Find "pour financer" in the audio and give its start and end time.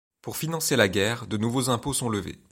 0.23-0.75